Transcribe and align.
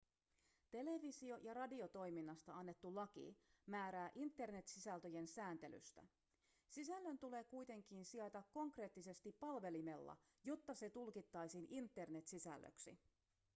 televisio- 0.71 1.37
ja 1.37 1.53
radiotoiminnasta 1.53 2.53
annettu 2.53 2.95
laki 2.95 3.37
määrää 3.65 4.11
internet-sisältöjen 4.15 5.27
sääntelystä 5.27 6.03
sisällön 6.69 7.17
tulee 7.19 7.43
kuitenkin 7.43 8.05
sijaita 8.05 8.43
konkreettisesti 8.53 9.31
palvelimella 9.31 10.17
jotta 10.43 10.73
se 10.73 10.89
tulkittaisiin 10.89 11.67
internet-sisällöksi 11.69 12.99